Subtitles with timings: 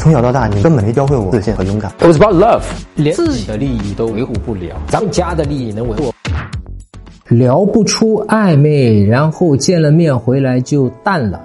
[0.00, 1.92] 从小到大，你根本没教会我自信和勇敢。
[1.98, 2.62] It was about love，
[2.94, 6.10] 连自己的利益都维护不了，咱们家的利益能维护？
[7.28, 11.38] 聊不出暧昧，然后见了面回来就淡了，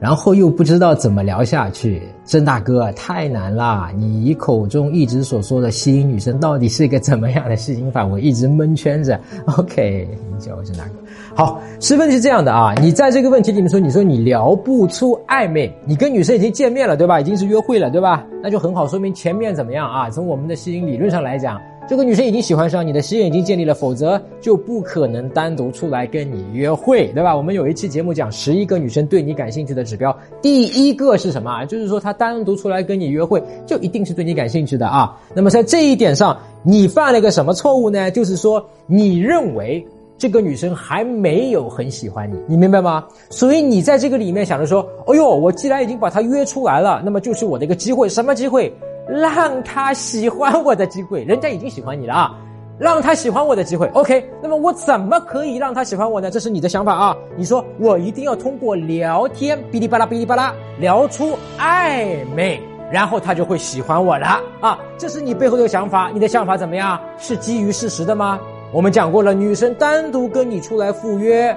[0.00, 2.02] 然后又不知道怎么聊下去。
[2.24, 3.90] 曾大哥太难啦！
[3.96, 8.04] 你口中一直所说的吸引女生，到底是一个怎么样的吸引法？
[8.04, 9.18] 我一直蒙圈着。
[9.56, 10.90] OK，你叫我曾大哥。
[11.34, 17.18] 好，是问题是这样的啊，你在这个问题里面说，你说你聊不出暧昧，你跟女生已经见面了，对吧？
[17.20, 18.26] 已经是约会了，对吧？
[18.42, 20.10] 那就很好，说明前面怎么样啊？
[20.10, 21.58] 从我们的吸引理论上来讲。
[21.88, 27.34] 这个女生已经喜欢上你的，吸引已经建立了，否则就不可能单独出来跟你约会，对吧？
[27.34, 31.64] 我们有一期节目讲十一个女生对你感兴趣的指标，第一个是什么？
[31.64, 35.18] 就是说她单独出来跟你约会，就一定是对你感兴趣的啊。
[35.34, 38.10] 那么在这一点上，你犯了一个什么错误呢？
[38.10, 39.82] 就是说你认为
[40.18, 43.02] 这个女生还没有很喜欢你，你明白吗？
[43.30, 48.70] 所以你在这个里面想着说，哎呦，我既然已经把她约出来了，那么就是我的一个机会，什么机会？
[49.08, 52.34] 让他喜欢我的机会，人家已经喜欢你了啊！
[52.78, 54.24] 让他喜欢我的机会，OK。
[54.40, 56.30] 那么我怎么可以让他喜欢我呢？
[56.30, 57.16] 这是你的想法啊！
[57.36, 62.60] 你说我一定要通过聊天，哔哩吧啦哔哩吧啦，聊出暧昧，
[62.92, 64.78] 然后他就会喜欢我了啊！
[64.96, 67.00] 这是你背后的想法，你的想法怎么样？
[67.18, 68.38] 是基于事实的吗？
[68.72, 71.56] 我们讲过了，女生单独跟你出来赴约，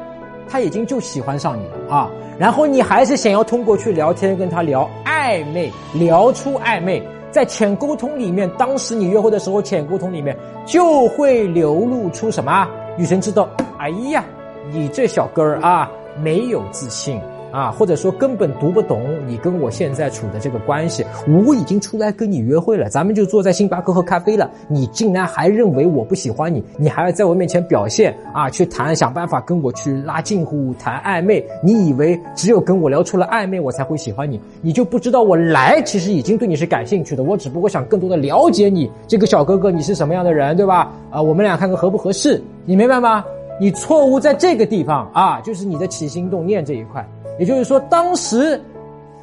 [0.49, 2.09] 她已经就喜欢上你了啊！
[2.39, 7.03] 然后你还是想要通过去聊天跟她聊暧昧，聊出暧昧。
[7.31, 12.67] 在浅沟通里面，当时你约会的时候，浅沟通里面就会流露出什么？
[12.97, 14.23] 女生知道，哎呀，
[14.71, 15.89] 你这小哥儿啊，
[16.21, 17.19] 没有自信
[17.51, 21.05] 啊，或者说根本读不懂你跟我现在处的这个关系。
[21.45, 26.63] 我已经出来跟你约会了，咱们就坐在星巴克喝咖啡了，你竟然还认为我不喜欢你？
[26.77, 31.45] 你还要在我面前表现啊，去谈，想办法跟我去拉近乎，谈暧昧？
[31.61, 34.39] 你以为只有跟我聊出了暧昧，我才会喜欢你？
[34.61, 40.91] 你就不知道我来其实已经对你是感兴趣的，我只不过想更多的了解你这个小哥哥，你是什么样的人，对吧？
[41.09, 43.23] 啊，我们俩看看合不合适，你明白吗？
[43.61, 47.07] 你错误在这个地方啊，就是你的起心动念这一块。
[47.37, 48.59] 也就是说，当时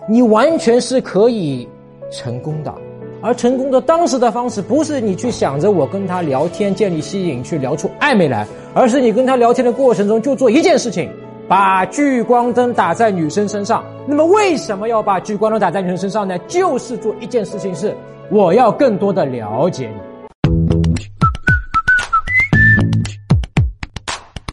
[0.09, 1.69] 你完全是可以
[2.13, 2.73] 成功的，
[3.21, 11.11] 而成功的当时的方式不是你去想着我跟他聊天建立吸引，去聊出暧昧来，而是你跟他聊天的过程中就做一件事情，
[11.49, 13.83] 把聚光灯打在女生身上。
[14.07, 16.39] 那么为什么要把聚光灯打在女生身上呢？
[16.47, 17.93] 就是做一件事情是，
[18.31, 20.08] 我要更多的了解你。